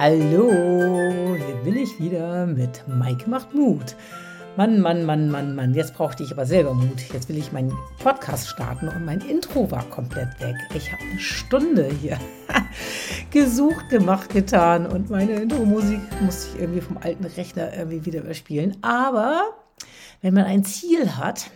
Hallo, 0.00 1.34
hier 1.34 1.56
bin 1.64 1.76
ich 1.76 1.98
wieder 1.98 2.46
mit 2.46 2.84
Mike 2.86 3.28
macht 3.28 3.52
Mut. 3.52 3.96
Mann, 4.56 4.78
Mann, 4.78 5.04
Mann, 5.04 5.28
Mann, 5.28 5.56
Mann, 5.56 5.74
jetzt 5.74 5.94
brauchte 5.94 6.22
ich 6.22 6.30
aber 6.30 6.46
selber 6.46 6.72
Mut. 6.72 7.00
Jetzt 7.12 7.28
will 7.28 7.36
ich 7.36 7.50
meinen 7.50 7.76
Podcast 7.98 8.48
starten 8.48 8.86
und 8.86 9.04
mein 9.04 9.20
Intro 9.22 9.68
war 9.72 9.82
komplett 9.90 10.40
weg. 10.40 10.54
Ich 10.72 10.92
habe 10.92 11.02
eine 11.02 11.18
Stunde 11.18 11.90
hier 12.00 12.16
gesucht, 13.32 13.88
gemacht, 13.88 14.32
getan 14.32 14.86
und 14.86 15.10
meine 15.10 15.32
Intro-Musik 15.32 15.98
musste 16.20 16.54
ich 16.54 16.60
irgendwie 16.60 16.80
vom 16.80 16.98
alten 16.98 17.24
Rechner 17.24 17.76
irgendwie 17.76 18.06
wieder 18.06 18.20
überspielen. 18.20 18.76
Aber 18.82 19.42
wenn 20.22 20.32
man 20.32 20.44
ein 20.44 20.64
Ziel 20.64 21.16
hat, 21.16 21.50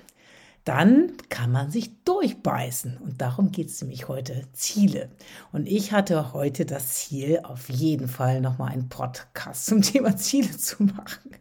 dann 0.65 1.13
kann 1.29 1.51
man 1.51 1.71
sich 1.71 2.05
durchbeißen. 2.05 2.99
Und 2.99 3.21
darum 3.21 3.51
geht 3.51 3.69
es 3.69 3.81
nämlich 3.81 4.09
heute, 4.09 4.45
Ziele. 4.53 5.09
Und 5.51 5.67
ich 5.67 5.93
hatte 5.93 6.33
heute 6.33 6.65
das 6.65 6.95
Ziel, 6.95 7.41
auf 7.43 7.69
jeden 7.69 8.09
Fall 8.09 8.41
nochmal 8.41 8.73
einen 8.73 8.89
Podcast 8.89 9.67
zum 9.67 9.83
Thema 9.83 10.17
Ziele 10.17 10.57
zu 10.57 10.85
machen. 10.85 11.33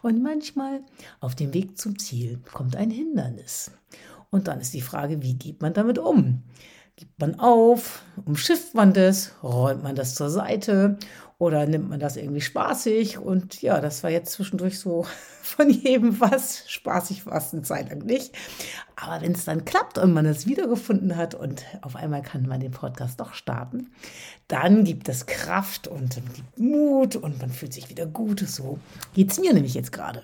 Und 0.00 0.22
manchmal 0.22 0.80
auf 1.20 1.34
dem 1.34 1.52
Weg 1.52 1.78
zum 1.78 1.98
Ziel 1.98 2.40
kommt 2.50 2.76
ein 2.76 2.90
Hindernis. 2.90 3.72
Und 4.30 4.48
dann 4.48 4.60
ist 4.60 4.72
die 4.72 4.80
Frage, 4.80 5.22
wie 5.22 5.34
geht 5.34 5.60
man 5.60 5.74
damit 5.74 5.98
um? 5.98 6.42
Gibt 6.96 7.18
man 7.20 7.38
auf, 7.38 8.02
umschifft 8.24 8.74
man 8.74 8.94
das, 8.94 9.32
räumt 9.42 9.82
man 9.82 9.96
das 9.96 10.14
zur 10.14 10.30
Seite 10.30 10.98
oder 11.42 11.66
nimmt 11.66 11.88
man 11.88 11.98
das 11.98 12.16
irgendwie 12.16 12.40
spaßig? 12.40 13.18
Und 13.18 13.62
ja, 13.62 13.80
das 13.80 14.04
war 14.04 14.10
jetzt 14.10 14.30
zwischendurch 14.30 14.78
so 14.78 15.04
von 15.42 15.68
jedem 15.68 16.20
was. 16.20 16.62
Spaßig 16.70 17.26
war 17.26 17.36
es 17.36 17.52
eine 17.52 17.62
Zeit 17.62 17.90
lang 17.90 18.04
nicht. 18.04 18.32
Aber 18.94 19.20
wenn 19.20 19.32
es 19.32 19.44
dann 19.44 19.64
klappt 19.64 19.98
und 19.98 20.12
man 20.12 20.24
es 20.24 20.46
wiedergefunden 20.46 21.16
hat 21.16 21.34
und 21.34 21.64
auf 21.80 21.96
einmal 21.96 22.22
kann 22.22 22.46
man 22.46 22.60
den 22.60 22.70
Podcast 22.70 23.18
doch 23.18 23.34
starten, 23.34 23.90
dann 24.46 24.84
gibt 24.84 25.08
es 25.08 25.26
Kraft 25.26 25.88
und 25.88 26.14
gibt 26.32 26.60
Mut 26.60 27.16
und 27.16 27.40
man 27.40 27.50
fühlt 27.50 27.72
sich 27.72 27.90
wieder 27.90 28.06
gut. 28.06 28.38
So 28.46 28.78
geht 29.12 29.32
es 29.32 29.40
mir 29.40 29.52
nämlich 29.52 29.74
jetzt 29.74 29.90
gerade. 29.90 30.22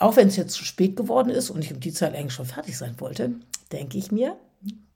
Auch 0.00 0.16
wenn 0.16 0.28
es 0.28 0.36
jetzt 0.36 0.52
zu 0.52 0.66
spät 0.66 0.96
geworden 0.96 1.30
ist 1.30 1.48
und 1.48 1.64
ich 1.64 1.72
um 1.72 1.80
die 1.80 1.94
Zeit 1.94 2.14
eigentlich 2.14 2.34
schon 2.34 2.44
fertig 2.44 2.76
sein 2.76 3.00
wollte, 3.00 3.36
denke 3.72 3.96
ich 3.96 4.12
mir, 4.12 4.36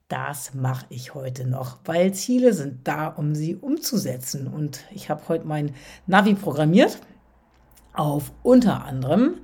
das 0.09 0.55
mache 0.55 0.87
ich 0.89 1.15
heute 1.15 1.47
noch, 1.47 1.79
weil 1.85 2.15
Ziele 2.15 2.55
sind 2.55 2.89
da, 2.89 3.09
um 3.09 3.35
sie 3.35 3.57
umzusetzen. 3.57 4.47
Und 4.47 4.85
ich 4.91 5.11
habe 5.11 5.23
heute 5.29 5.47
mein 5.47 5.75
Navi 6.07 6.35
programmiert 6.35 6.99
auf 7.93 8.33
unter 8.43 8.85
anderem 8.85 9.35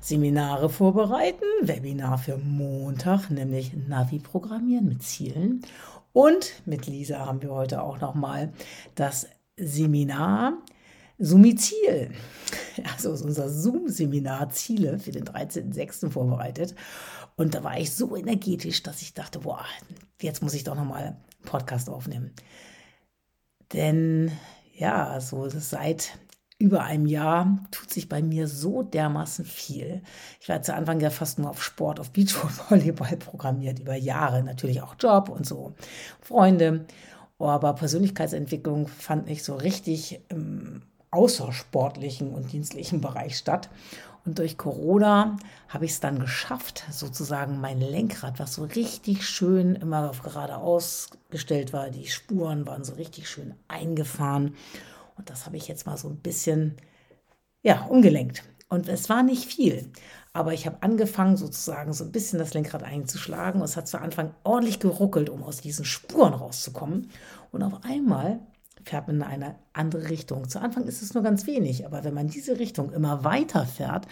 Seminare 0.00 0.68
vorbereiten, 0.68 1.44
Webinar 1.62 2.18
für 2.18 2.38
Montag, 2.38 3.30
nämlich 3.30 3.72
Navi 3.88 4.18
programmieren 4.18 4.86
mit 4.88 5.02
Zielen. 5.02 5.62
Und 6.12 6.62
mit 6.64 6.86
Lisa 6.86 7.26
haben 7.26 7.42
wir 7.42 7.50
heute 7.50 7.82
auch 7.82 8.00
noch 8.00 8.14
mal 8.14 8.52
das 8.94 9.26
Seminar 9.56 10.54
Sumizil, 11.18 12.10
also 12.92 13.10
unser 13.10 13.48
Zoom-Seminar 13.48 14.50
Ziele 14.50 14.98
für 14.98 15.12
den 15.12 15.24
13.06. 15.24 16.10
vorbereitet. 16.10 16.74
Und 17.36 17.54
da 17.54 17.64
war 17.64 17.78
ich 17.78 17.94
so 17.94 18.16
energetisch, 18.16 18.82
dass 18.82 19.02
ich 19.02 19.14
dachte, 19.14 19.40
boah, 19.40 19.64
jetzt 20.20 20.42
muss 20.42 20.54
ich 20.54 20.64
doch 20.64 20.74
nochmal 20.74 21.02
einen 21.04 21.16
Podcast 21.44 21.88
aufnehmen. 21.88 22.32
Denn 23.72 24.30
ja, 24.76 25.20
so 25.20 25.48
seit 25.48 26.18
über 26.58 26.84
einem 26.84 27.06
Jahr 27.06 27.58
tut 27.72 27.92
sich 27.92 28.08
bei 28.08 28.22
mir 28.22 28.46
so 28.46 28.82
dermaßen 28.82 29.44
viel. 29.44 30.02
Ich 30.40 30.48
war 30.48 30.62
zu 30.62 30.74
Anfang 30.74 31.00
ja 31.00 31.10
fast 31.10 31.38
nur 31.38 31.50
auf 31.50 31.62
Sport, 31.62 31.98
auf 31.98 32.10
Beachvolleyball 32.12 33.16
programmiert, 33.16 33.80
über 33.80 33.96
Jahre, 33.96 34.42
natürlich 34.42 34.80
auch 34.80 34.94
Job 34.98 35.28
und 35.28 35.46
so, 35.46 35.74
Freunde. 36.20 36.86
Aber 37.38 37.74
Persönlichkeitsentwicklung 37.74 38.86
fand 38.86 39.26
nicht 39.26 39.44
so 39.44 39.56
richtig 39.56 40.20
im 40.28 40.82
außersportlichen 41.14 42.34
und 42.34 42.52
dienstlichen 42.52 43.00
Bereich 43.00 43.38
statt. 43.38 43.70
Und 44.26 44.38
durch 44.38 44.56
Corona 44.56 45.36
habe 45.68 45.84
ich 45.84 45.92
es 45.92 46.00
dann 46.00 46.18
geschafft, 46.18 46.84
sozusagen 46.90 47.60
mein 47.60 47.80
Lenkrad, 47.80 48.38
was 48.38 48.54
so 48.54 48.64
richtig 48.64 49.26
schön 49.26 49.74
immer 49.74 50.12
geradeaus 50.22 51.10
gestellt 51.30 51.72
war, 51.72 51.90
die 51.90 52.08
Spuren 52.08 52.66
waren 52.66 52.84
so 52.84 52.94
richtig 52.94 53.28
schön 53.28 53.54
eingefahren. 53.68 54.54
Und 55.16 55.28
das 55.28 55.44
habe 55.46 55.56
ich 55.56 55.68
jetzt 55.68 55.86
mal 55.86 55.98
so 55.98 56.08
ein 56.08 56.16
bisschen, 56.16 56.76
ja, 57.62 57.84
umgelenkt. 57.84 58.42
Und 58.70 58.88
es 58.88 59.10
war 59.10 59.22
nicht 59.22 59.44
viel, 59.44 59.90
aber 60.32 60.54
ich 60.54 60.66
habe 60.66 60.82
angefangen, 60.82 61.36
sozusagen 61.36 61.92
so 61.92 62.02
ein 62.02 62.10
bisschen 62.10 62.38
das 62.38 62.54
Lenkrad 62.54 62.82
einzuschlagen. 62.82 63.60
Und 63.60 63.66
es 63.66 63.76
hat 63.76 63.86
zu 63.86 64.00
Anfang 64.00 64.34
ordentlich 64.42 64.80
geruckelt, 64.80 65.28
um 65.28 65.42
aus 65.42 65.58
diesen 65.58 65.84
Spuren 65.84 66.32
rauszukommen. 66.32 67.10
Und 67.52 67.62
auf 67.62 67.84
einmal 67.84 68.40
fährt 68.84 69.06
man 69.06 69.16
in 69.16 69.22
eine 69.22 69.54
andere 69.72 70.10
Richtung. 70.10 70.48
Zu 70.48 70.60
Anfang 70.60 70.84
ist 70.84 71.02
es 71.02 71.14
nur 71.14 71.22
ganz 71.22 71.46
wenig, 71.46 71.86
aber 71.86 72.04
wenn 72.04 72.14
man 72.14 72.28
diese 72.28 72.58
Richtung 72.58 72.92
immer 72.92 73.24
weiter 73.24 73.66
fährt, 73.66 74.06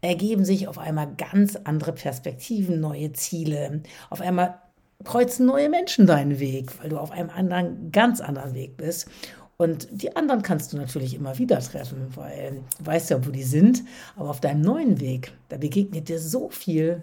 ergeben 0.00 0.44
sich 0.44 0.68
auf 0.68 0.78
einmal 0.78 1.14
ganz 1.16 1.56
andere 1.56 1.92
Perspektiven, 1.92 2.80
neue 2.80 3.12
Ziele. 3.12 3.82
Auf 4.08 4.20
einmal 4.20 4.58
kreuzen 5.04 5.46
neue 5.46 5.68
Menschen 5.68 6.06
deinen 6.06 6.38
Weg, 6.40 6.70
weil 6.80 6.90
du 6.90 6.98
auf 6.98 7.10
einem 7.10 7.30
anderen, 7.30 7.92
ganz 7.92 8.20
anderen 8.20 8.54
Weg 8.54 8.76
bist. 8.76 9.08
Und 9.56 9.88
die 9.90 10.16
anderen 10.16 10.40
kannst 10.42 10.72
du 10.72 10.78
natürlich 10.78 11.14
immer 11.14 11.38
wieder 11.38 11.60
treffen, 11.60 12.06
weil 12.14 12.62
du 12.78 12.86
weißt 12.86 13.10
ja, 13.10 13.26
wo 13.26 13.30
die 13.30 13.42
sind. 13.42 13.82
Aber 14.16 14.30
auf 14.30 14.40
deinem 14.40 14.62
neuen 14.62 15.00
Weg, 15.00 15.32
da 15.50 15.58
begegnet 15.58 16.08
dir 16.08 16.18
so 16.18 16.48
viel 16.48 17.02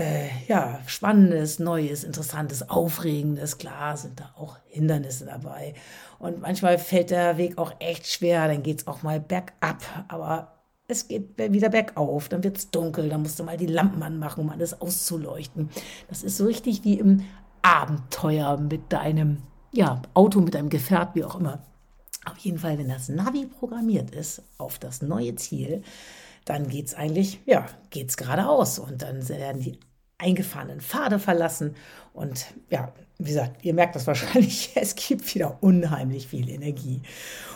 äh, 0.00 0.30
ja, 0.48 0.80
Spannendes, 0.86 1.58
Neues, 1.58 2.04
Interessantes, 2.04 2.68
Aufregendes. 2.70 3.58
Klar 3.58 3.96
sind 3.96 4.20
da 4.20 4.30
auch 4.36 4.56
Hindernisse 4.66 5.26
dabei. 5.26 5.74
Und 6.18 6.40
manchmal 6.40 6.78
fällt 6.78 7.10
der 7.10 7.36
Weg 7.36 7.58
auch 7.58 7.72
echt 7.80 8.06
schwer, 8.06 8.48
dann 8.48 8.62
geht 8.62 8.80
es 8.80 8.86
auch 8.86 9.02
mal 9.02 9.20
bergab. 9.20 9.82
Aber 10.08 10.54
es 10.88 11.06
geht 11.06 11.38
wieder 11.52 11.68
bergauf, 11.68 12.28
dann 12.28 12.42
wird 12.42 12.56
es 12.56 12.70
dunkel, 12.70 13.08
dann 13.10 13.22
musst 13.22 13.38
du 13.38 13.44
mal 13.44 13.56
die 13.56 13.66
Lampen 13.66 14.02
anmachen, 14.02 14.40
um 14.40 14.50
alles 14.50 14.80
auszuleuchten. 14.80 15.68
Das 16.08 16.22
ist 16.22 16.38
so 16.38 16.46
richtig 16.46 16.82
wie 16.84 16.98
im 16.98 17.24
Abenteuer 17.62 18.56
mit 18.56 18.92
deinem 18.92 19.42
ja, 19.72 20.02
Auto, 20.14 20.40
mit 20.40 20.54
deinem 20.54 20.70
Gefährt, 20.70 21.14
wie 21.14 21.24
auch 21.24 21.38
immer. 21.38 21.62
Auf 22.24 22.38
jeden 22.38 22.58
Fall, 22.58 22.78
wenn 22.78 22.88
das 22.88 23.08
Navi 23.08 23.46
programmiert 23.46 24.10
ist 24.10 24.42
auf 24.58 24.78
das 24.78 25.00
neue 25.02 25.36
Ziel, 25.36 25.82
dann 26.44 26.68
geht 26.68 26.86
es 26.86 26.94
eigentlich, 26.94 27.40
ja, 27.46 27.66
geht 27.90 28.10
es 28.10 28.16
geradeaus 28.16 28.78
und 28.78 29.02
dann 29.02 29.26
werden 29.28 29.62
die 29.62 29.78
eingefahrenen 30.20 30.80
Pfade 30.80 31.18
verlassen 31.18 31.74
und 32.12 32.46
ja, 32.70 32.92
wie 33.18 33.28
gesagt, 33.28 33.64
ihr 33.64 33.74
merkt 33.74 33.96
das 33.96 34.06
wahrscheinlich, 34.06 34.70
es 34.74 34.94
gibt 34.94 35.34
wieder 35.34 35.58
unheimlich 35.60 36.28
viel 36.28 36.48
Energie. 36.48 37.02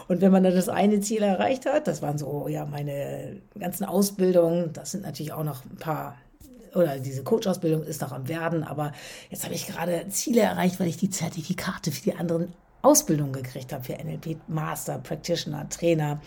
Und 0.08 0.20
wenn 0.20 0.32
man 0.32 0.44
dann 0.44 0.54
das 0.54 0.69
eine 0.69 1.00
Ziel 1.00 1.22
erreicht 1.22 1.66
hat, 1.66 1.86
das 1.86 2.02
waren 2.02 2.19
so 2.19 2.47
ja 2.48 2.66
meine 2.66 3.41
ganzen 3.58 3.84
Ausbildungen, 3.84 4.72
das 4.72 4.91
sind 4.91 5.02
natürlich 5.02 5.32
auch 5.32 5.44
noch 5.44 5.64
ein 5.64 5.76
paar 5.76 6.16
oder 6.75 6.98
diese 6.98 7.22
Coach-Ausbildung 7.22 7.84
ist 7.84 8.00
noch 8.00 8.10
am 8.10 8.26
werden, 8.26 8.64
aber 8.64 8.92
jetzt 9.31 9.44
habe 9.44 9.54
ich 9.54 9.69
gerade 9.69 10.08
Ziele 10.08 10.41
erreicht, 10.41 10.81
weil 10.81 10.88
ich 10.88 10.96
die 10.96 11.08
Zertifikate 11.08 11.92
für 11.92 12.02
die 12.02 12.16
anderen 12.16 12.52
Ausbildung 12.82 13.32
gekriegt 13.32 13.72
habe 13.72 13.84
für 13.84 13.94
NLP 13.94 14.36
Master, 14.48 14.98
Practitioner, 14.98 15.69
Trainer, 15.69 16.20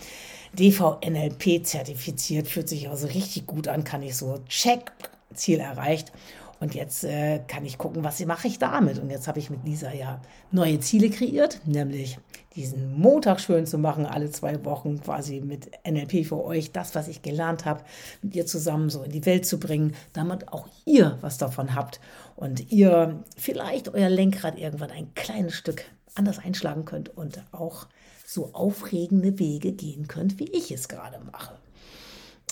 DVNLP 0.54 1.64
zertifiziert, 1.64 2.48
fühlt 2.48 2.68
sich 2.68 2.88
also 2.88 3.06
richtig 3.06 3.46
gut 3.46 3.68
an, 3.68 3.84
kann 3.84 4.02
ich 4.02 4.16
so 4.16 4.38
check, 4.48 4.90
Ziel 5.34 5.60
erreicht. 5.60 6.12
Und 6.60 6.74
jetzt 6.74 7.04
äh, 7.04 7.40
kann 7.46 7.64
ich 7.64 7.78
gucken, 7.78 8.02
was 8.02 8.24
mache 8.26 8.48
ich 8.48 8.58
damit. 8.58 8.98
Und 8.98 9.10
jetzt 9.10 9.28
habe 9.28 9.38
ich 9.38 9.48
mit 9.48 9.64
Lisa 9.64 9.92
ja 9.92 10.20
neue 10.50 10.80
Ziele 10.80 11.08
kreiert, 11.08 11.60
nämlich 11.66 12.18
diesen 12.56 12.98
Montag 12.98 13.40
schön 13.40 13.66
zu 13.66 13.78
machen, 13.78 14.04
alle 14.04 14.30
zwei 14.30 14.64
Wochen 14.64 15.00
quasi 15.00 15.40
mit 15.40 15.70
NLP 15.88 16.26
für 16.26 16.42
euch, 16.44 16.72
das, 16.72 16.96
was 16.96 17.06
ich 17.06 17.22
gelernt 17.22 17.64
habe, 17.64 17.84
mit 18.22 18.34
ihr 18.34 18.46
zusammen 18.46 18.90
so 18.90 19.04
in 19.04 19.12
die 19.12 19.24
Welt 19.24 19.46
zu 19.46 19.60
bringen, 19.60 19.94
damit 20.12 20.52
auch 20.52 20.66
ihr 20.84 21.18
was 21.20 21.38
davon 21.38 21.76
habt 21.76 22.00
und 22.34 22.72
ihr 22.72 23.22
vielleicht 23.36 23.94
euer 23.94 24.08
Lenkrad 24.08 24.58
irgendwann 24.58 24.90
ein 24.90 25.14
kleines 25.14 25.54
Stück 25.54 25.84
anders 26.16 26.40
einschlagen 26.40 26.84
könnt 26.84 27.16
und 27.16 27.44
auch 27.52 27.86
so 28.26 28.52
aufregende 28.52 29.38
Wege 29.38 29.72
gehen 29.72 30.08
könnt, 30.08 30.40
wie 30.40 30.50
ich 30.50 30.72
es 30.72 30.88
gerade 30.88 31.20
mache. 31.32 31.54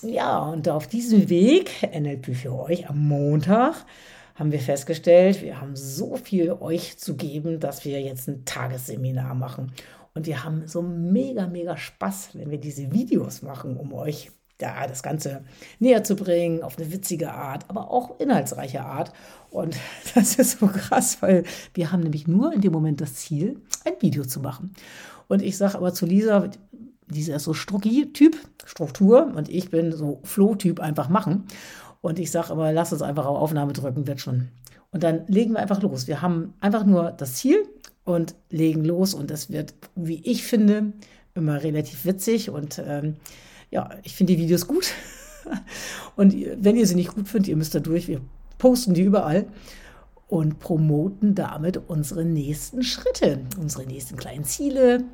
Ja, 0.02 0.38
und 0.40 0.68
auf 0.68 0.86
diesem 0.86 1.28
Weg, 1.30 1.70
NLP 1.82 2.34
für 2.34 2.52
euch 2.52 2.88
am 2.88 3.08
Montag, 3.08 3.86
haben 4.34 4.52
wir 4.52 4.60
festgestellt, 4.60 5.40
wir 5.42 5.60
haben 5.60 5.74
so 5.74 6.16
viel 6.16 6.52
euch 6.52 6.98
zu 6.98 7.16
geben, 7.16 7.60
dass 7.60 7.84
wir 7.86 8.02
jetzt 8.02 8.28
ein 8.28 8.44
Tagesseminar 8.44 9.34
machen. 9.34 9.72
Und 10.14 10.26
wir 10.26 10.44
haben 10.44 10.66
so 10.66 10.82
mega, 10.82 11.46
mega 11.46 11.76
Spaß, 11.76 12.30
wenn 12.34 12.50
wir 12.50 12.58
diese 12.58 12.92
Videos 12.92 13.40
machen, 13.40 13.76
um 13.78 13.94
euch 13.94 14.30
da 14.58 14.86
das 14.86 15.02
Ganze 15.02 15.44
näher 15.78 16.04
zu 16.04 16.16
bringen, 16.16 16.62
auf 16.62 16.78
eine 16.78 16.92
witzige 16.92 17.32
Art, 17.32 17.64
aber 17.68 17.90
auch 17.90 18.20
inhaltsreiche 18.20 18.82
Art. 18.82 19.12
Und 19.50 19.76
das 20.14 20.34
ist 20.34 20.58
so 20.58 20.66
krass, 20.66 21.22
weil 21.22 21.44
wir 21.72 21.90
haben 21.90 22.02
nämlich 22.02 22.26
nur 22.26 22.52
in 22.52 22.60
dem 22.60 22.72
Moment 22.72 23.00
das 23.00 23.14
Ziel, 23.14 23.60
ein 23.84 23.94
Video 24.00 24.24
zu 24.24 24.40
machen. 24.40 24.74
Und 25.28 25.42
ich 25.42 25.56
sage 25.56 25.76
aber 25.76 25.92
zu 25.94 26.04
Lisa, 26.04 26.50
dieser 27.08 27.38
so 27.38 27.54
Strucki-Typ, 27.54 28.36
Struktur, 28.64 29.32
und 29.34 29.48
ich 29.48 29.70
bin 29.70 29.92
so 29.92 30.20
Flow-Typ, 30.24 30.80
einfach 30.80 31.08
machen. 31.08 31.44
Und 32.00 32.18
ich 32.18 32.30
sage 32.30 32.50
aber, 32.50 32.72
lass 32.72 32.92
uns 32.92 33.02
einfach 33.02 33.26
auf 33.26 33.38
Aufnahme 33.38 33.72
drücken, 33.72 34.06
wird 34.06 34.20
schon. 34.20 34.48
Und 34.90 35.02
dann 35.02 35.26
legen 35.26 35.52
wir 35.52 35.60
einfach 35.60 35.82
los. 35.82 36.06
Wir 36.06 36.22
haben 36.22 36.54
einfach 36.60 36.84
nur 36.84 37.12
das 37.12 37.34
Ziel 37.34 37.66
und 38.04 38.34
legen 38.50 38.84
los. 38.84 39.14
Und 39.14 39.30
das 39.30 39.50
wird, 39.50 39.74
wie 39.94 40.20
ich 40.24 40.44
finde, 40.44 40.92
immer 41.34 41.62
relativ 41.62 42.04
witzig 42.04 42.50
und 42.50 42.82
ähm, 42.84 43.16
ja, 43.70 43.90
ich 44.02 44.14
finde 44.14 44.34
die 44.34 44.42
Videos 44.42 44.66
gut. 44.66 44.92
und 46.16 46.34
wenn 46.34 46.76
ihr 46.76 46.86
sie 46.86 46.94
nicht 46.94 47.14
gut 47.14 47.28
findet, 47.28 47.48
ihr 47.48 47.56
müsst 47.56 47.74
da 47.74 47.80
durch. 47.80 48.08
Wir 48.08 48.20
posten 48.58 48.94
die 48.94 49.02
überall 49.02 49.46
und 50.28 50.58
promoten 50.58 51.34
damit 51.34 51.80
unsere 51.88 52.24
nächsten 52.24 52.82
Schritte, 52.82 53.40
unsere 53.60 53.86
nächsten 53.86 54.16
kleinen 54.16 54.44
Ziele, 54.44 55.04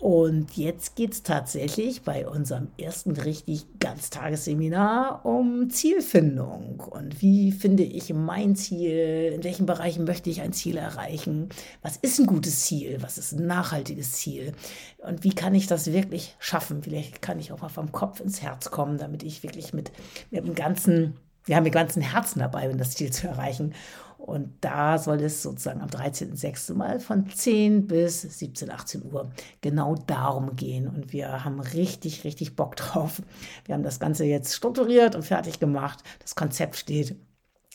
und 0.00 0.56
jetzt 0.56 0.96
geht 0.96 1.12
es 1.12 1.22
tatsächlich 1.22 2.00
bei 2.00 2.26
unserem 2.26 2.68
ersten 2.78 3.10
richtig 3.10 3.66
Ganztagesseminar 3.80 5.26
um 5.26 5.68
Zielfindung. 5.68 6.80
Und 6.80 7.20
wie 7.20 7.52
finde 7.52 7.82
ich 7.82 8.10
mein 8.14 8.56
Ziel? 8.56 9.32
In 9.34 9.44
welchen 9.44 9.66
Bereichen 9.66 10.04
möchte 10.04 10.30
ich 10.30 10.40
ein 10.40 10.54
Ziel 10.54 10.78
erreichen? 10.78 11.50
Was 11.82 11.98
ist 11.98 12.18
ein 12.18 12.26
gutes 12.26 12.60
Ziel? 12.60 12.96
Was 13.02 13.18
ist 13.18 13.32
ein 13.32 13.46
nachhaltiges 13.46 14.12
Ziel? 14.12 14.54
Und 15.06 15.22
wie 15.22 15.34
kann 15.34 15.54
ich 15.54 15.66
das 15.66 15.92
wirklich 15.92 16.34
schaffen? 16.38 16.82
Vielleicht 16.82 17.20
kann 17.20 17.38
ich 17.38 17.52
auch 17.52 17.60
mal 17.60 17.68
vom 17.68 17.92
Kopf 17.92 18.20
ins 18.20 18.40
Herz 18.40 18.70
kommen, 18.70 18.96
damit 18.96 19.22
ich 19.22 19.42
wirklich 19.42 19.74
mit, 19.74 19.92
mit 20.30 20.46
dem 20.46 20.54
ganzen, 20.54 21.18
ja, 21.46 21.60
mit 21.60 21.72
ganzen 21.72 22.02
Herzen 22.02 22.40
dabei 22.40 22.68
bin, 22.68 22.78
das 22.78 22.92
Ziel 22.92 23.12
zu 23.12 23.28
erreichen. 23.28 23.74
Und 24.18 24.52
da 24.60 24.98
soll 24.98 25.22
es 25.22 25.42
sozusagen 25.42 25.80
am 25.80 25.88
13.06. 25.88 26.74
mal 26.74 27.00
von 27.00 27.28
10 27.28 27.86
bis 27.86 28.20
17, 28.20 28.70
18 28.70 29.12
Uhr 29.12 29.30
genau 29.62 29.94
darum 29.94 30.56
gehen. 30.56 30.86
Und 30.86 31.12
wir 31.12 31.42
haben 31.44 31.58
richtig, 31.58 32.24
richtig 32.24 32.54
Bock 32.54 32.76
drauf. 32.76 33.22
Wir 33.64 33.74
haben 33.74 33.82
das 33.82 33.98
Ganze 33.98 34.24
jetzt 34.24 34.54
strukturiert 34.54 35.14
und 35.14 35.24
fertig 35.24 35.58
gemacht. 35.58 36.04
Das 36.20 36.34
Konzept 36.34 36.76
steht. 36.76 37.16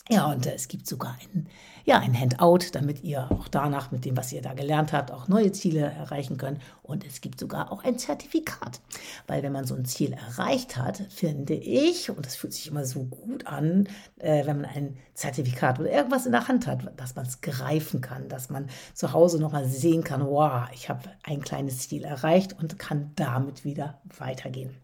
Ja, 0.08 0.26
und 0.26 0.46
es 0.46 0.68
gibt 0.68 0.86
sogar 0.86 1.16
einen 1.20 1.48
ja, 1.86 2.00
ein 2.00 2.18
Handout, 2.18 2.72
damit 2.72 3.04
ihr 3.04 3.30
auch 3.30 3.46
danach 3.46 3.92
mit 3.92 4.04
dem, 4.04 4.16
was 4.16 4.32
ihr 4.32 4.42
da 4.42 4.54
gelernt 4.54 4.92
habt, 4.92 5.12
auch 5.12 5.28
neue 5.28 5.52
Ziele 5.52 5.82
erreichen 5.82 6.36
könnt. 6.36 6.60
Und 6.82 7.06
es 7.06 7.20
gibt 7.20 7.38
sogar 7.38 7.70
auch 7.70 7.84
ein 7.84 7.96
Zertifikat. 7.96 8.80
Weil 9.28 9.44
wenn 9.44 9.52
man 9.52 9.66
so 9.66 9.76
ein 9.76 9.84
Ziel 9.84 10.12
erreicht 10.12 10.76
hat, 10.76 11.00
finde 11.10 11.54
ich, 11.54 12.10
und 12.10 12.26
das 12.26 12.34
fühlt 12.34 12.52
sich 12.52 12.66
immer 12.66 12.84
so 12.84 13.04
gut 13.04 13.46
an, 13.46 13.88
äh, 14.18 14.44
wenn 14.46 14.62
man 14.62 14.70
ein 14.70 14.96
Zertifikat 15.14 15.78
oder 15.78 15.92
irgendwas 15.92 16.26
in 16.26 16.32
der 16.32 16.48
Hand 16.48 16.66
hat, 16.66 16.80
dass 16.96 17.14
man 17.14 17.24
es 17.24 17.40
greifen 17.40 18.00
kann, 18.00 18.28
dass 18.28 18.50
man 18.50 18.68
zu 18.92 19.12
Hause 19.12 19.38
nochmal 19.38 19.66
sehen 19.66 20.02
kann, 20.02 20.26
wow, 20.26 20.68
ich 20.74 20.88
habe 20.88 21.02
ein 21.22 21.40
kleines 21.40 21.88
Ziel 21.88 22.02
erreicht 22.02 22.58
und 22.60 22.80
kann 22.80 23.12
damit 23.14 23.64
wieder 23.64 24.00
weitergehen. 24.18 24.74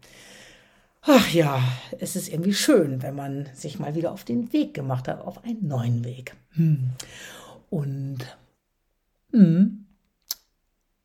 Ach 1.05 1.29
ja, 1.33 1.61
es 1.99 2.15
ist 2.15 2.29
irgendwie 2.29 2.53
schön, 2.53 3.01
wenn 3.01 3.15
man 3.15 3.49
sich 3.53 3.77
mal 3.77 3.93
wieder 3.93 4.13
auf 4.13 4.23
den 4.23 4.53
Weg 4.53 4.73
gemacht 4.73 5.09
hat, 5.09 5.19
auf 5.21 5.43
einen 5.43 5.67
neuen 5.67 6.05
Weg. 6.05 6.33
Hm. 6.51 6.91
Und, 7.69 8.19
hm. 9.31 9.82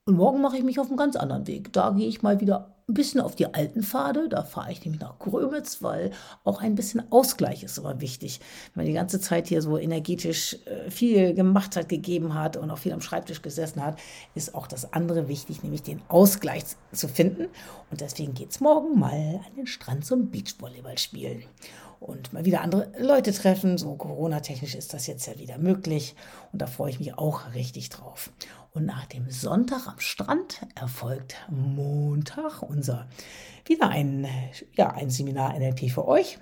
Und 0.08 0.16
morgen 0.16 0.40
mache 0.40 0.56
ich 0.56 0.64
mich 0.64 0.80
auf 0.80 0.88
einen 0.88 0.96
ganz 0.96 1.16
anderen 1.16 1.46
Weg. 1.46 1.70
Da 1.74 1.90
gehe 1.90 2.08
ich 2.08 2.22
mal 2.22 2.40
wieder 2.40 2.74
ein 2.88 2.94
bisschen 2.94 3.20
auf 3.20 3.36
die 3.36 3.52
alten 3.52 3.82
Pfade. 3.82 4.30
Da 4.30 4.42
fahre 4.42 4.72
ich 4.72 4.82
nämlich 4.82 5.02
nach 5.02 5.18
Grömitz, 5.18 5.82
weil 5.82 6.12
auch 6.44 6.62
ein 6.62 6.76
bisschen 6.76 7.12
Ausgleich 7.12 7.62
ist 7.62 7.76
immer 7.76 8.00
wichtig. 8.00 8.40
Wenn 8.72 8.84
man 8.84 8.86
die 8.86 8.96
ganze 8.96 9.20
Zeit 9.20 9.48
hier 9.48 9.60
so 9.60 9.76
energetisch 9.76 10.56
äh, 10.64 10.90
viel 10.90 11.34
gemacht 11.34 11.76
hat, 11.76 11.90
gegeben 11.90 12.32
hat 12.32 12.56
und 12.56 12.70
auch 12.70 12.78
viel 12.78 12.94
am 12.94 13.02
Schreibtisch 13.02 13.42
gesessen 13.42 13.84
hat, 13.84 13.98
ist 14.34 14.54
auch 14.54 14.66
das 14.66 14.94
andere 14.94 15.28
wichtig, 15.28 15.62
nämlich 15.62 15.82
den 15.82 16.00
Ausgleich 16.08 16.64
zu 16.92 17.06
finden. 17.06 17.48
Und 17.90 18.00
deswegen 18.00 18.32
geht 18.32 18.52
es 18.52 18.60
morgen 18.60 18.98
mal 18.98 19.42
an 19.46 19.56
den 19.58 19.66
Strand 19.66 20.06
zum 20.06 20.30
Beachvolleyball 20.30 20.96
spielen 20.96 21.42
und 22.00 22.32
mal 22.32 22.44
wieder 22.44 22.62
andere 22.62 22.90
Leute 22.98 23.32
treffen. 23.32 23.78
So 23.78 23.94
Corona-technisch 23.94 24.74
ist 24.74 24.94
das 24.94 25.06
jetzt 25.06 25.26
ja 25.26 25.38
wieder 25.38 25.58
möglich 25.58 26.14
und 26.52 26.62
da 26.62 26.66
freue 26.66 26.90
ich 26.90 26.98
mich 26.98 27.16
auch 27.18 27.54
richtig 27.54 27.90
drauf. 27.90 28.30
Und 28.72 28.86
nach 28.86 29.06
dem 29.06 29.30
Sonntag 29.30 29.86
am 29.86 29.98
Strand 29.98 30.60
erfolgt 30.74 31.36
Montag 31.50 32.62
unser 32.62 33.08
wieder 33.64 33.88
ein, 33.88 34.26
ja, 34.72 34.90
ein 34.90 35.10
Seminar 35.10 35.58
NLP 35.58 35.90
für 35.90 36.06
euch. 36.06 36.38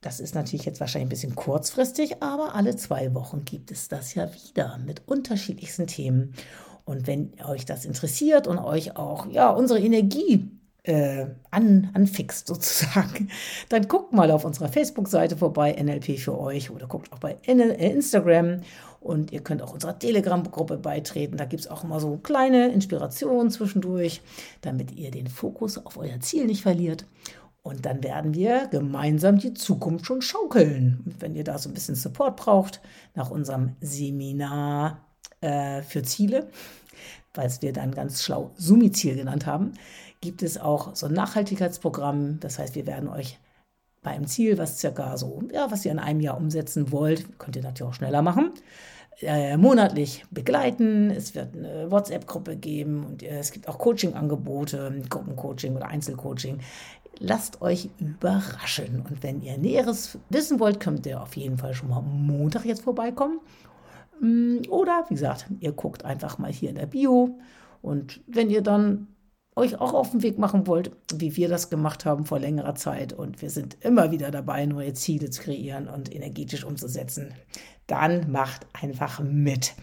Das 0.00 0.20
ist 0.20 0.34
natürlich 0.34 0.64
jetzt 0.64 0.80
wahrscheinlich 0.80 1.06
ein 1.06 1.10
bisschen 1.10 1.34
kurzfristig, 1.34 2.22
aber 2.22 2.54
alle 2.54 2.76
zwei 2.76 3.12
Wochen 3.14 3.44
gibt 3.44 3.70
es 3.72 3.88
das 3.88 4.14
ja 4.14 4.28
wieder 4.32 4.78
mit 4.78 5.08
unterschiedlichsten 5.08 5.86
Themen. 5.86 6.34
Und 6.84 7.08
wenn 7.08 7.32
euch 7.44 7.64
das 7.64 7.84
interessiert 7.84 8.46
und 8.46 8.58
euch 8.58 8.96
auch 8.96 9.26
ja, 9.26 9.50
unsere 9.50 9.80
Energie 9.80 10.55
äh, 10.86 11.26
an, 11.50 11.90
anfixt 11.94 12.46
sozusagen, 12.46 13.28
dann 13.68 13.88
guckt 13.88 14.12
mal 14.12 14.30
auf 14.30 14.44
unserer 14.44 14.68
Facebook-Seite 14.68 15.36
vorbei, 15.36 15.72
NLP 15.72 16.18
für 16.18 16.38
euch, 16.38 16.70
oder 16.70 16.86
guckt 16.86 17.12
auch 17.12 17.18
bei 17.18 17.36
äh, 17.46 17.92
Instagram 17.92 18.60
und 19.00 19.32
ihr 19.32 19.40
könnt 19.40 19.62
auch 19.62 19.72
unserer 19.72 19.98
Telegram-Gruppe 19.98 20.78
beitreten. 20.78 21.36
Da 21.36 21.44
gibt 21.44 21.60
es 21.60 21.68
auch 21.68 21.84
immer 21.84 22.00
so 22.00 22.16
kleine 22.16 22.68
Inspirationen 22.68 23.50
zwischendurch, 23.50 24.20
damit 24.62 24.92
ihr 24.92 25.10
den 25.10 25.28
Fokus 25.28 25.84
auf 25.84 25.96
euer 25.96 26.20
Ziel 26.20 26.46
nicht 26.46 26.62
verliert. 26.62 27.06
Und 27.62 27.84
dann 27.84 28.02
werden 28.04 28.34
wir 28.34 28.68
gemeinsam 28.68 29.38
die 29.38 29.54
Zukunft 29.54 30.06
schon 30.06 30.22
schaukeln. 30.22 31.02
Und 31.04 31.20
wenn 31.20 31.34
ihr 31.34 31.44
da 31.44 31.58
so 31.58 31.68
ein 31.68 31.74
bisschen 31.74 31.96
Support 31.96 32.36
braucht, 32.36 32.80
nach 33.14 33.30
unserem 33.30 33.74
Seminar 33.80 35.04
äh, 35.40 35.82
für 35.82 36.02
Ziele, 36.02 36.48
weil 37.34 37.50
wir 37.60 37.72
dann 37.72 37.92
ganz 37.92 38.22
schlau 38.22 38.52
Sumi-Ziel 38.56 39.16
genannt 39.16 39.46
haben, 39.46 39.72
gibt 40.20 40.42
es 40.42 40.58
auch 40.58 40.94
so 40.94 41.06
ein 41.06 41.12
Nachhaltigkeitsprogramm. 41.12 42.40
Das 42.40 42.58
heißt, 42.58 42.74
wir 42.74 42.86
werden 42.86 43.08
euch 43.08 43.38
bei 44.02 44.12
einem 44.12 44.26
Ziel, 44.26 44.56
was 44.56 44.78
circa 44.78 45.16
so, 45.16 45.42
ja, 45.52 45.70
was 45.70 45.84
ihr 45.84 45.90
in 45.90 45.98
einem 45.98 46.20
Jahr 46.20 46.36
umsetzen 46.36 46.92
wollt, 46.92 47.38
könnt 47.38 47.56
ihr 47.56 47.62
natürlich 47.62 47.90
auch 47.90 47.94
schneller 47.94 48.22
machen, 48.22 48.52
äh, 49.20 49.56
monatlich 49.56 50.24
begleiten. 50.30 51.10
Es 51.10 51.34
wird 51.34 51.56
eine 51.56 51.90
WhatsApp-Gruppe 51.90 52.56
geben 52.56 53.04
und 53.04 53.22
äh, 53.22 53.38
es 53.38 53.50
gibt 53.50 53.68
auch 53.68 53.78
Coaching-Angebote, 53.78 55.02
Gruppencoaching 55.08 55.74
oder 55.74 55.88
Einzelcoaching. 55.88 56.60
Lasst 57.18 57.62
euch 57.62 57.88
überraschen. 57.98 59.04
Und 59.08 59.22
wenn 59.22 59.40
ihr 59.40 59.58
Näheres 59.58 60.18
wissen 60.28 60.60
wollt, 60.60 60.80
könnt 60.80 61.06
ihr 61.06 61.20
auf 61.20 61.36
jeden 61.36 61.56
Fall 61.56 61.74
schon 61.74 61.88
mal 61.88 62.02
Montag 62.02 62.64
jetzt 62.64 62.82
vorbeikommen. 62.82 63.40
Mm, 64.20 64.62
oder, 64.68 65.04
wie 65.08 65.14
gesagt, 65.14 65.46
ihr 65.60 65.72
guckt 65.72 66.04
einfach 66.04 66.38
mal 66.38 66.52
hier 66.52 66.70
in 66.70 66.76
der 66.76 66.86
Bio. 66.86 67.38
Und 67.82 68.20
wenn 68.26 68.50
ihr 68.50 68.62
dann 68.62 69.08
euch 69.56 69.80
auch 69.80 69.94
auf 69.94 70.10
den 70.10 70.22
Weg 70.22 70.38
machen 70.38 70.66
wollt, 70.66 70.90
wie 71.14 71.34
wir 71.36 71.48
das 71.48 71.70
gemacht 71.70 72.04
haben 72.04 72.26
vor 72.26 72.38
längerer 72.38 72.74
Zeit 72.74 73.14
und 73.14 73.40
wir 73.40 73.48
sind 73.48 73.78
immer 73.80 74.10
wieder 74.10 74.30
dabei, 74.30 74.66
neue 74.66 74.92
Ziele 74.92 75.30
zu 75.30 75.42
kreieren 75.42 75.88
und 75.88 76.14
energetisch 76.14 76.64
umzusetzen, 76.64 77.32
dann 77.86 78.30
macht 78.30 78.66
einfach 78.74 79.20
mit. 79.20 79.74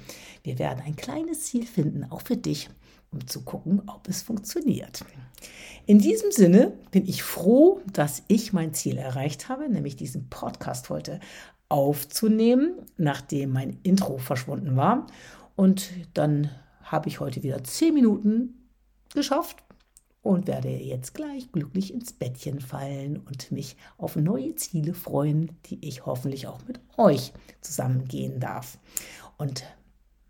Wir 0.43 0.59
werden 0.59 0.83
ein 0.85 0.95
kleines 0.95 1.45
Ziel 1.45 1.65
finden, 1.65 2.03
auch 2.03 2.21
für 2.21 2.37
dich, 2.37 2.69
um 3.11 3.25
zu 3.25 3.41
gucken, 3.41 3.81
ob 3.87 4.07
es 4.07 4.21
funktioniert. 4.21 5.03
In 5.85 5.99
diesem 5.99 6.31
Sinne 6.31 6.73
bin 6.91 7.05
ich 7.05 7.23
froh, 7.23 7.81
dass 7.91 8.23
ich 8.27 8.53
mein 8.53 8.73
Ziel 8.73 8.97
erreicht 8.97 9.49
habe, 9.49 9.67
nämlich 9.69 9.95
diesen 9.95 10.29
Podcast 10.29 10.89
heute 10.89 11.19
aufzunehmen, 11.73 12.75
nachdem 12.97 13.51
mein 13.51 13.79
Intro 13.81 14.19
verschwunden 14.19 14.75
war. 14.75 15.07
Und 15.55 15.89
dann 16.13 16.51
habe 16.83 17.09
ich 17.09 17.19
heute 17.19 17.41
wieder 17.41 17.63
zehn 17.63 17.95
Minuten 17.95 18.69
geschafft 19.15 19.63
und 20.21 20.45
werde 20.45 20.69
jetzt 20.69 21.15
gleich 21.15 21.51
glücklich 21.51 21.91
ins 21.91 22.13
Bettchen 22.13 22.59
fallen 22.59 23.17
und 23.17 23.51
mich 23.51 23.75
auf 23.97 24.15
neue 24.15 24.53
Ziele 24.53 24.93
freuen, 24.93 25.57
die 25.65 25.83
ich 25.85 26.05
hoffentlich 26.05 26.45
auch 26.45 26.59
mit 26.67 26.79
euch 26.95 27.33
zusammengehen 27.61 28.39
darf. 28.39 28.77
Und 29.37 29.63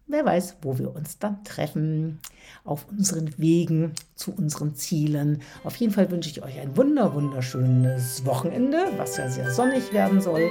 wer 0.08 0.24
weiß, 0.24 0.60
wo 0.62 0.78
wir 0.78 0.96
uns 0.96 1.20
dann 1.20 1.44
treffen 1.44 2.22
auf 2.64 2.88
unseren 2.90 3.38
Wegen 3.38 3.92
zu 4.16 4.34
unseren 4.34 4.76
Zielen. 4.76 5.42
Auf 5.66 5.76
jeden 5.76 5.92
Fall 5.92 6.10
wünsche 6.10 6.30
ich 6.30 6.42
euch 6.42 6.58
ein 6.58 6.78
wunder 6.78 7.14
wunderschönes 7.14 8.26
Wochenende, 8.26 8.94
was 8.96 9.18
ja 9.18 9.30
sehr 9.30 9.52
sonnig 9.52 9.92
werden 9.92 10.22
soll. 10.22 10.50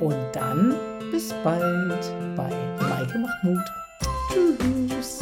Und 0.00 0.16
dann 0.32 0.74
bis 1.10 1.34
bald 1.42 2.12
bei 2.36 2.50
Maike 2.80 3.18
macht 3.18 3.44
Mut. 3.44 3.64
Tschüss. 4.30 5.20